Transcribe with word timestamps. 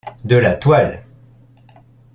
De 0.25 0.35
la 0.39 0.55
toile! 0.55 1.03